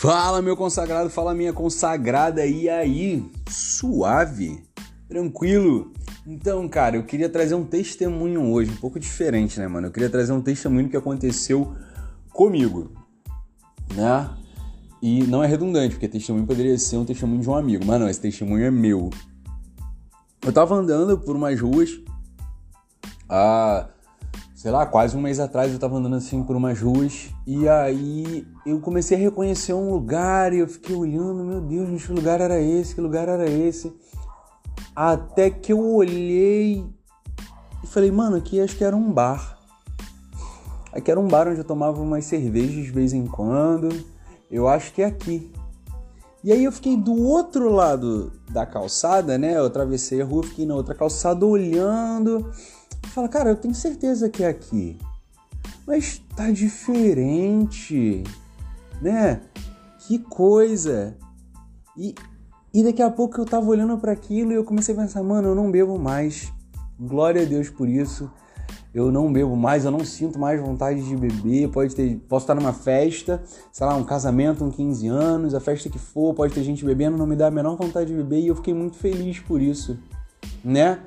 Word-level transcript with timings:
Fala, 0.00 0.40
meu 0.40 0.56
consagrado, 0.56 1.10
fala, 1.10 1.34
minha 1.34 1.52
consagrada, 1.52 2.46
e 2.46 2.68
aí? 2.68 3.28
Suave? 3.50 4.62
Tranquilo? 5.08 5.92
Então, 6.24 6.68
cara, 6.68 6.94
eu 6.94 7.02
queria 7.02 7.28
trazer 7.28 7.56
um 7.56 7.64
testemunho 7.64 8.48
hoje, 8.52 8.70
um 8.70 8.76
pouco 8.76 9.00
diferente, 9.00 9.58
né, 9.58 9.66
mano? 9.66 9.88
Eu 9.88 9.90
queria 9.90 10.08
trazer 10.08 10.32
um 10.32 10.40
testemunho 10.40 10.88
que 10.88 10.96
aconteceu 10.96 11.74
comigo, 12.30 12.92
né? 13.92 14.30
E 15.02 15.24
não 15.24 15.42
é 15.42 15.48
redundante, 15.48 15.96
porque 15.96 16.06
testemunho 16.06 16.46
poderia 16.46 16.78
ser 16.78 16.96
um 16.96 17.04
testemunho 17.04 17.40
de 17.40 17.50
um 17.50 17.56
amigo, 17.56 17.84
mas 17.84 17.98
não, 17.98 18.08
esse 18.08 18.20
testemunho 18.20 18.66
é 18.66 18.70
meu. 18.70 19.10
Eu 20.46 20.52
tava 20.52 20.76
andando 20.76 21.18
por 21.18 21.34
umas 21.34 21.60
ruas, 21.60 21.90
a 23.28 23.88
sei 24.58 24.72
lá, 24.72 24.84
quase 24.84 25.16
um 25.16 25.20
mês 25.20 25.38
atrás 25.38 25.72
eu 25.72 25.78
tava 25.78 25.98
andando 25.98 26.16
assim 26.16 26.42
por 26.42 26.56
umas 26.56 26.80
ruas 26.80 27.28
e 27.46 27.68
aí 27.68 28.44
eu 28.66 28.80
comecei 28.80 29.16
a 29.16 29.20
reconhecer 29.20 29.72
um 29.72 29.92
lugar 29.92 30.52
e 30.52 30.58
eu 30.58 30.66
fiquei 30.66 30.96
olhando, 30.96 31.44
meu 31.44 31.60
Deus, 31.60 32.04
que 32.04 32.12
lugar 32.12 32.40
era 32.40 32.60
esse? 32.60 32.92
Que 32.92 33.00
lugar 33.00 33.28
era 33.28 33.48
esse? 33.48 33.94
Até 34.96 35.48
que 35.48 35.72
eu 35.72 35.78
olhei 35.78 36.84
e 37.84 37.86
falei, 37.86 38.10
mano, 38.10 38.34
aqui 38.34 38.60
acho 38.60 38.76
que 38.76 38.82
era 38.82 38.96
um 38.96 39.12
bar. 39.12 39.60
Aqui 40.92 41.08
era 41.08 41.20
um 41.20 41.28
bar 41.28 41.46
onde 41.46 41.58
eu 41.58 41.64
tomava 41.64 42.02
umas 42.02 42.24
cervejas 42.24 42.84
de 42.84 42.90
vez 42.90 43.12
em 43.12 43.28
quando. 43.28 43.88
Eu 44.50 44.66
acho 44.66 44.92
que 44.92 45.02
é 45.02 45.04
aqui. 45.04 45.52
E 46.42 46.50
aí 46.50 46.64
eu 46.64 46.72
fiquei 46.72 46.96
do 46.96 47.14
outro 47.14 47.70
lado 47.70 48.32
da 48.50 48.66
calçada, 48.66 49.38
né? 49.38 49.56
Eu 49.56 49.66
atravessei 49.66 50.20
a 50.20 50.24
rua, 50.24 50.42
fiquei 50.42 50.66
na 50.66 50.74
outra 50.74 50.96
calçada 50.96 51.46
olhando 51.46 52.50
fala, 53.06 53.28
cara, 53.28 53.50
eu 53.50 53.56
tenho 53.56 53.74
certeza 53.74 54.28
que 54.28 54.42
é 54.42 54.48
aqui. 54.48 54.98
Mas 55.86 56.20
tá 56.36 56.50
diferente, 56.50 58.22
né? 59.00 59.40
Que 60.06 60.18
coisa. 60.18 61.16
E, 61.96 62.14
e 62.72 62.84
daqui 62.84 63.02
a 63.02 63.10
pouco 63.10 63.40
eu 63.40 63.44
tava 63.44 63.66
olhando 63.66 63.96
para 63.98 64.12
aquilo 64.12 64.52
e 64.52 64.54
eu 64.54 64.64
comecei 64.64 64.94
a 64.94 64.98
pensar, 64.98 65.22
mano, 65.22 65.48
eu 65.48 65.54
não 65.54 65.70
bebo 65.70 65.98
mais. 65.98 66.52
Glória 66.98 67.42
a 67.42 67.44
Deus 67.44 67.70
por 67.70 67.88
isso. 67.88 68.30
Eu 68.92 69.12
não 69.12 69.32
bebo 69.32 69.54
mais, 69.54 69.84
eu 69.84 69.90
não 69.90 70.04
sinto 70.04 70.38
mais 70.38 70.60
vontade 70.60 71.02
de 71.02 71.16
beber. 71.16 71.68
Pode 71.68 71.94
ter, 71.94 72.16
posso 72.28 72.44
estar 72.44 72.54
numa 72.54 72.72
festa, 72.72 73.42
sei 73.70 73.86
lá, 73.86 73.94
um 73.94 74.04
casamento, 74.04 74.64
um 74.64 74.70
15 74.70 75.06
anos, 75.08 75.54
a 75.54 75.60
festa 75.60 75.88
que 75.88 75.98
for, 75.98 76.34
pode 76.34 76.54
ter 76.54 76.62
gente 76.62 76.84
bebendo, 76.84 77.16
não 77.16 77.26
me 77.26 77.36
dá 77.36 77.48
a 77.48 77.50
menor 77.50 77.76
vontade 77.76 78.10
de 78.10 78.16
beber 78.16 78.40
e 78.40 78.48
eu 78.48 78.56
fiquei 78.56 78.74
muito 78.74 78.96
feliz 78.96 79.38
por 79.40 79.60
isso, 79.60 79.98
né? 80.64 81.00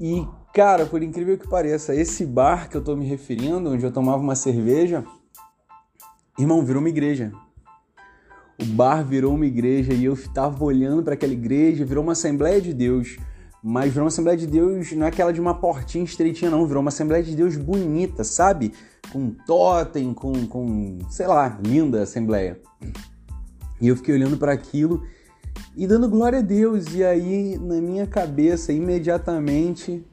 E 0.00 0.26
Cara, 0.54 0.84
por 0.84 1.02
incrível 1.02 1.38
que 1.38 1.48
pareça, 1.48 1.94
esse 1.94 2.26
bar 2.26 2.68
que 2.68 2.76
eu 2.76 2.84
tô 2.84 2.94
me 2.94 3.06
referindo, 3.06 3.70
onde 3.70 3.84
eu 3.84 3.90
tomava 3.90 4.18
uma 4.22 4.34
cerveja, 4.34 5.02
irmão, 6.38 6.62
virou 6.62 6.80
uma 6.80 6.90
igreja. 6.90 7.32
O 8.60 8.66
bar 8.66 9.02
virou 9.02 9.34
uma 9.34 9.46
igreja 9.46 9.94
e 9.94 10.04
eu 10.04 10.16
tava 10.34 10.62
olhando 10.62 11.02
para 11.02 11.14
aquela 11.14 11.32
igreja, 11.32 11.86
virou 11.86 12.04
uma 12.04 12.12
Assembleia 12.12 12.60
de 12.60 12.74
Deus. 12.74 13.16
Mas 13.64 13.92
virou 13.92 14.02
uma 14.04 14.08
Assembleia 14.08 14.36
de 14.36 14.46
Deus, 14.46 14.92
não 14.92 15.06
é 15.06 15.08
aquela 15.08 15.32
de 15.32 15.40
uma 15.40 15.54
portinha 15.54 16.04
estreitinha, 16.04 16.50
não. 16.50 16.66
Virou 16.66 16.82
uma 16.82 16.90
Assembleia 16.90 17.24
de 17.24 17.34
Deus 17.34 17.56
bonita, 17.56 18.22
sabe? 18.22 18.74
Com 19.10 19.30
totem, 19.30 20.12
com, 20.12 20.46
com 20.46 20.98
sei 21.08 21.28
lá, 21.28 21.58
linda 21.64 22.02
Assembleia. 22.02 22.60
E 23.80 23.88
eu 23.88 23.96
fiquei 23.96 24.14
olhando 24.14 24.36
para 24.36 24.52
aquilo 24.52 25.02
e 25.74 25.86
dando 25.86 26.10
glória 26.10 26.40
a 26.40 26.42
Deus. 26.42 26.94
E 26.94 27.02
aí, 27.02 27.56
na 27.58 27.80
minha 27.80 28.06
cabeça, 28.06 28.72
imediatamente, 28.72 30.04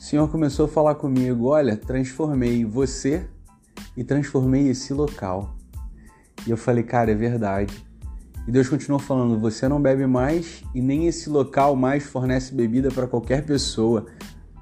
o 0.00 0.02
Senhor 0.02 0.30
começou 0.30 0.64
a 0.64 0.68
falar 0.68 0.94
comigo: 0.94 1.48
Olha, 1.48 1.76
transformei 1.76 2.64
você 2.64 3.28
e 3.94 4.02
transformei 4.02 4.68
esse 4.68 4.94
local. 4.94 5.54
E 6.46 6.50
eu 6.50 6.56
falei: 6.56 6.82
Cara, 6.82 7.12
é 7.12 7.14
verdade. 7.14 7.86
E 8.48 8.50
Deus 8.50 8.66
continuou 8.66 8.98
falando: 8.98 9.38
Você 9.38 9.68
não 9.68 9.80
bebe 9.80 10.06
mais 10.06 10.64
e 10.74 10.80
nem 10.80 11.06
esse 11.06 11.28
local 11.28 11.76
mais 11.76 12.04
fornece 12.04 12.54
bebida 12.54 12.88
para 12.88 13.06
qualquer 13.06 13.44
pessoa. 13.44 14.06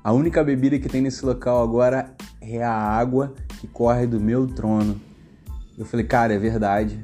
A 0.02 0.12
única 0.12 0.42
bebida 0.42 0.76
que 0.76 0.88
tem 0.88 1.00
nesse 1.00 1.24
local 1.24 1.62
agora 1.62 2.16
é 2.40 2.64
a 2.64 2.74
água 2.74 3.32
que 3.60 3.68
corre 3.68 4.08
do 4.08 4.18
meu 4.18 4.44
trono. 4.44 5.00
Eu 5.78 5.84
falei: 5.84 6.04
Cara, 6.04 6.34
é 6.34 6.38
verdade. 6.38 7.00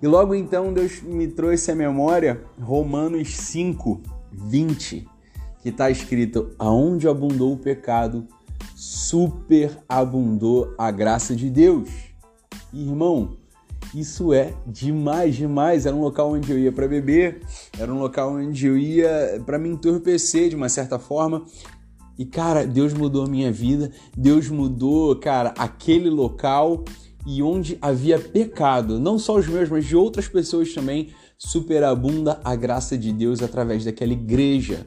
E 0.00 0.06
logo 0.06 0.34
então 0.34 0.72
Deus 0.72 1.02
me 1.02 1.28
trouxe 1.28 1.70
à 1.70 1.74
memória 1.74 2.42
Romanos 2.58 3.36
5, 3.36 4.00
20 4.32 5.13
que 5.64 5.70
está 5.70 5.90
escrito: 5.90 6.50
aonde 6.58 7.08
abundou 7.08 7.54
o 7.54 7.58
pecado, 7.58 8.28
superabundou 8.76 10.74
a 10.78 10.90
graça 10.90 11.34
de 11.34 11.48
Deus. 11.48 11.88
Irmão, 12.70 13.38
isso 13.94 14.34
é 14.34 14.54
demais, 14.66 15.34
demais. 15.34 15.86
Era 15.86 15.96
um 15.96 16.02
local 16.02 16.32
onde 16.32 16.52
eu 16.52 16.58
ia 16.58 16.70
para 16.70 16.86
beber, 16.86 17.40
era 17.78 17.92
um 17.92 17.98
local 17.98 18.34
onde 18.34 18.66
eu 18.66 18.76
ia 18.76 19.42
para 19.46 19.58
me 19.58 19.70
entorpecer 19.70 20.50
de 20.50 20.56
uma 20.56 20.68
certa 20.68 20.98
forma. 20.98 21.42
E 22.18 22.26
cara, 22.26 22.66
Deus 22.66 22.92
mudou 22.92 23.24
a 23.24 23.28
minha 23.28 23.50
vida, 23.50 23.90
Deus 24.16 24.48
mudou, 24.48 25.16
cara, 25.16 25.54
aquele 25.58 26.10
local 26.10 26.84
e 27.26 27.42
onde 27.42 27.78
havia 27.80 28.18
pecado, 28.18 29.00
não 29.00 29.18
só 29.18 29.36
os 29.36 29.48
meus, 29.48 29.70
mas 29.70 29.86
de 29.86 29.96
outras 29.96 30.28
pessoas 30.28 30.72
também, 30.74 31.08
superabunda 31.38 32.38
a 32.44 32.54
graça 32.54 32.96
de 32.98 33.12
Deus 33.12 33.42
através 33.42 33.84
daquela 33.84 34.12
igreja. 34.12 34.86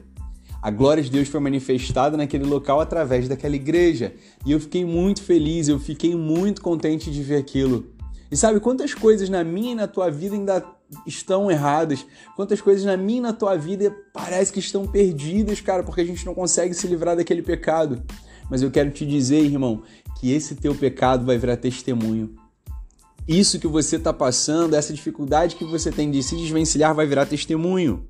A 0.60 0.70
glória 0.70 1.02
de 1.02 1.10
Deus 1.10 1.28
foi 1.28 1.38
manifestada 1.40 2.16
naquele 2.16 2.44
local 2.44 2.80
através 2.80 3.28
daquela 3.28 3.54
igreja. 3.54 4.12
E 4.44 4.50
eu 4.50 4.58
fiquei 4.58 4.84
muito 4.84 5.22
feliz, 5.22 5.68
eu 5.68 5.78
fiquei 5.78 6.16
muito 6.16 6.60
contente 6.60 7.10
de 7.10 7.22
ver 7.22 7.36
aquilo. 7.36 7.86
E 8.30 8.36
sabe 8.36 8.58
quantas 8.60 8.92
coisas 8.92 9.28
na 9.28 9.44
minha 9.44 9.72
e 9.72 9.74
na 9.74 9.86
tua 9.86 10.10
vida 10.10 10.34
ainda 10.34 10.64
estão 11.06 11.50
erradas? 11.50 12.04
Quantas 12.34 12.60
coisas 12.60 12.84
na 12.84 12.96
minha 12.96 13.18
e 13.18 13.22
na 13.22 13.32
tua 13.32 13.56
vida 13.56 13.94
parece 14.12 14.52
que 14.52 14.58
estão 14.58 14.86
perdidas, 14.86 15.60
cara, 15.60 15.82
porque 15.82 16.00
a 16.00 16.04
gente 16.04 16.26
não 16.26 16.34
consegue 16.34 16.74
se 16.74 16.86
livrar 16.88 17.16
daquele 17.16 17.42
pecado. 17.42 18.02
Mas 18.50 18.60
eu 18.60 18.70
quero 18.70 18.90
te 18.90 19.06
dizer, 19.06 19.44
irmão, 19.44 19.82
que 20.18 20.32
esse 20.32 20.56
teu 20.56 20.74
pecado 20.74 21.24
vai 21.24 21.38
virar 21.38 21.56
testemunho. 21.56 22.34
Isso 23.26 23.60
que 23.60 23.66
você 23.66 23.96
está 23.96 24.12
passando, 24.12 24.74
essa 24.74 24.92
dificuldade 24.92 25.54
que 25.54 25.64
você 25.64 25.92
tem 25.92 26.10
de 26.10 26.22
se 26.22 26.34
desvencilhar, 26.34 26.94
vai 26.94 27.06
virar 27.06 27.26
testemunho. 27.26 28.08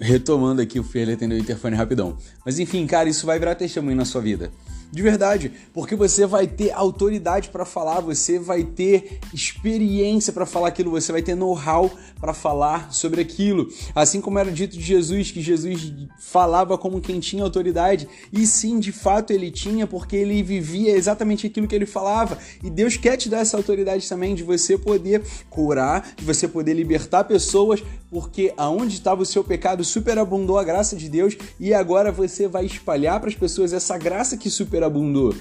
Retomando 0.00 0.62
aqui, 0.62 0.80
o 0.80 0.84
Fer 0.84 1.10
atendeu 1.10 1.36
o 1.36 1.40
interfone 1.40 1.76
rapidão. 1.76 2.16
Mas 2.44 2.58
enfim, 2.58 2.86
cara, 2.86 3.08
isso 3.08 3.26
vai 3.26 3.38
virar 3.38 3.54
testemunho 3.54 3.96
na 3.96 4.04
sua 4.04 4.20
vida. 4.20 4.50
De 4.94 5.02
verdade, 5.02 5.50
porque 5.72 5.96
você 5.96 6.24
vai 6.24 6.46
ter 6.46 6.70
autoridade 6.70 7.48
para 7.48 7.64
falar, 7.64 7.98
você 7.98 8.38
vai 8.38 8.62
ter 8.62 9.18
experiência 9.32 10.32
para 10.32 10.46
falar 10.46 10.68
aquilo, 10.68 10.92
você 10.92 11.10
vai 11.10 11.20
ter 11.20 11.34
know-how 11.34 11.90
para 12.20 12.32
falar 12.32 12.92
sobre 12.92 13.20
aquilo. 13.20 13.68
Assim 13.92 14.20
como 14.20 14.38
era 14.38 14.52
dito 14.52 14.76
de 14.78 14.82
Jesus, 14.84 15.32
que 15.32 15.42
Jesus 15.42 15.92
falava 16.20 16.78
como 16.78 17.00
quem 17.00 17.18
tinha 17.18 17.42
autoridade, 17.42 18.06
e 18.32 18.46
sim, 18.46 18.78
de 18.78 18.92
fato 18.92 19.32
ele 19.32 19.50
tinha, 19.50 19.84
porque 19.84 20.14
ele 20.14 20.40
vivia 20.44 20.96
exatamente 20.96 21.44
aquilo 21.44 21.66
que 21.66 21.74
ele 21.74 21.86
falava. 21.86 22.38
E 22.62 22.70
Deus 22.70 22.96
quer 22.96 23.16
te 23.16 23.28
dar 23.28 23.40
essa 23.40 23.56
autoridade 23.56 24.08
também 24.08 24.32
de 24.32 24.44
você 24.44 24.78
poder 24.78 25.22
curar, 25.50 26.14
de 26.16 26.24
você 26.24 26.46
poder 26.46 26.72
libertar 26.72 27.24
pessoas, 27.24 27.82
porque 28.14 28.54
aonde 28.56 28.94
estava 28.94 29.22
o 29.22 29.26
seu 29.26 29.42
pecado 29.42 29.82
superabundou 29.82 30.56
a 30.56 30.62
graça 30.62 30.94
de 30.94 31.08
Deus 31.08 31.36
e 31.58 31.74
agora 31.74 32.12
você 32.12 32.46
vai 32.46 32.64
espalhar 32.64 33.18
para 33.18 33.28
as 33.28 33.34
pessoas 33.34 33.72
essa 33.72 33.98
graça 33.98 34.36
que 34.36 34.48
super 34.48 34.74
superabundou. 34.74 35.34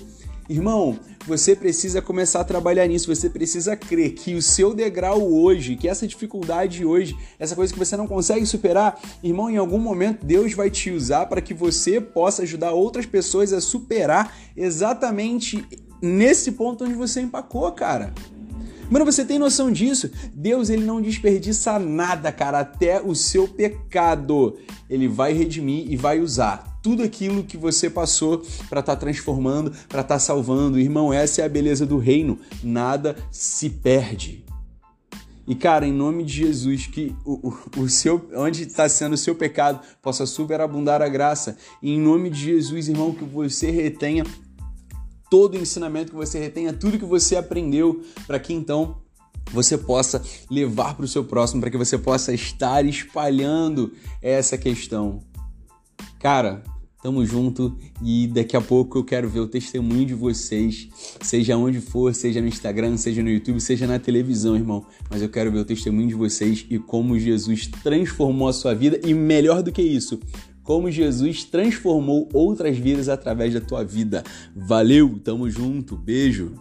Irmão, 0.50 1.00
você 1.26 1.56
precisa 1.56 2.02
começar 2.02 2.42
a 2.42 2.44
trabalhar 2.44 2.88
nisso, 2.88 3.14
você 3.14 3.30
precisa 3.30 3.78
crer 3.78 4.14
que 4.14 4.34
o 4.34 4.42
seu 4.42 4.74
degrau 4.74 5.22
hoje, 5.22 5.76
que 5.76 5.88
essa 5.88 6.08
dificuldade 6.08 6.84
hoje, 6.84 7.16
essa 7.40 7.56
coisa 7.56 7.72
que 7.72 7.80
você 7.80 7.96
não 7.96 8.08
consegue 8.08 8.46
superar, 8.46 9.00
irmão, 9.24 9.52
em 9.52 9.58
algum 9.58 9.80
momento 9.80 10.26
Deus 10.26 10.54
vai 10.54 10.72
te 10.72 10.90
usar 10.90 11.28
para 11.28 11.42
que 11.42 11.54
você 11.54 12.02
possa 12.02 12.42
ajudar 12.42 12.72
outras 12.72 13.06
pessoas 13.06 13.54
a 13.54 13.62
superar 13.62 14.36
exatamente 14.58 15.64
nesse 16.02 16.54
ponto 16.54 16.84
onde 16.84 16.96
você 16.96 17.22
empacou, 17.22 17.72
cara. 17.72 18.14
Mano, 18.90 19.06
você 19.06 19.26
tem 19.26 19.40
noção 19.40 19.72
disso? 19.72 20.12
Deus 20.34 20.70
ele 20.70 20.84
não 20.84 21.02
desperdiça 21.02 21.80
nada, 21.80 22.32
cara, 22.32 22.60
até 22.60 23.02
o 23.02 23.16
seu 23.16 23.48
pecado. 23.48 24.58
Ele 24.90 25.08
vai 25.08 25.34
redimir 25.34 25.92
e 25.92 25.96
vai 25.96 26.20
usar 26.20 26.80
tudo 26.82 27.02
aquilo 27.02 27.44
que 27.44 27.58
você 27.58 27.90
passou 27.90 28.40
para 28.70 28.82
estar 28.82 28.96
tá 28.96 28.96
transformando, 28.96 29.72
para 29.88 30.02
estar 30.02 30.16
tá 30.16 30.20
salvando. 30.20 30.80
Irmão, 30.80 31.14
essa 31.14 31.42
é 31.42 31.46
a 31.46 31.50
beleza 31.50 31.86
do 31.86 31.98
reino. 31.98 32.38
Nada 32.62 33.16
se 33.32 33.70
perde. 33.70 34.44
E 35.46 35.56
cara, 35.56 35.86
em 35.86 35.92
nome 35.92 36.24
de 36.24 36.34
Jesus, 36.34 36.88
que 36.88 37.14
o, 37.26 37.50
o, 37.50 37.82
o 37.82 37.90
seu, 37.90 38.30
onde 38.36 38.64
está 38.64 38.88
sendo 38.88 39.14
o 39.14 39.18
seu 39.18 39.36
pecado 39.36 39.80
possa 40.02 40.26
superabundar 40.26 41.02
a 41.02 41.10
graça. 41.10 41.58
E 41.82 41.92
em 41.92 42.00
nome 42.00 42.30
de 42.30 42.40
Jesus, 42.40 42.88
irmão, 42.88 43.14
que 43.14 43.26
você 43.26 43.70
retenha 43.70 44.24
todo 45.34 45.56
o 45.56 45.58
ensinamento, 45.60 46.12
que 46.12 46.16
você 46.16 46.38
retenha 46.38 46.72
tudo 46.72 47.00
que 47.00 47.06
você 47.06 47.36
aprendeu, 47.36 48.04
para 48.28 48.38
que 48.38 48.54
então 48.54 48.98
você 49.52 49.76
possa 49.76 50.22
levar 50.48 50.94
para 50.94 51.06
o 51.06 51.08
seu 51.08 51.24
próximo, 51.24 51.60
para 51.60 51.72
que 51.72 51.78
você 51.78 51.98
possa 51.98 52.32
estar 52.32 52.86
espalhando 52.86 53.92
essa 54.22 54.60
questão. 54.60 55.22
Cara, 56.20 56.62
Tamo 57.02 57.26
junto 57.26 57.78
e 58.02 58.28
daqui 58.28 58.56
a 58.56 58.62
pouco 58.62 59.00
eu 59.00 59.04
quero 59.04 59.28
ver 59.28 59.42
o 59.42 59.48
testemunho 59.48 60.06
de 60.06 60.14
vocês, 60.14 60.88
seja 61.22 61.58
onde 61.58 61.82
for, 61.82 62.16
seja 62.16 62.40
no 62.40 62.48
Instagram, 62.48 62.96
seja 62.96 63.22
no 63.22 63.30
YouTube, 63.30 63.60
seja 63.60 63.86
na 63.86 64.00
televisão, 64.00 64.56
irmão. 64.56 64.86
Mas 65.10 65.22
eu 65.22 65.28
quero 65.28 65.52
ver 65.52 65.60
o 65.60 65.66
testemunho 65.66 66.08
de 66.08 66.16
vocês 66.16 66.66
e 66.70 66.80
como 66.80 67.20
Jesus 67.20 67.68
transformou 67.84 68.48
a 68.48 68.54
sua 68.54 68.74
vida 68.74 69.02
e 69.04 69.14
melhor 69.14 69.62
do 69.62 69.70
que 69.70 69.82
isso, 69.82 70.18
como 70.64 70.90
Jesus 70.90 71.44
transformou 71.44 72.30
outras 72.34 72.78
vidas 72.78 73.10
através 73.10 73.54
da 73.54 73.62
tua 73.62 73.84
vida. 73.84 74.24
Valeu, 74.56 75.20
tamo 75.24 75.50
junto, 75.50 75.96
beijo. 75.96 76.54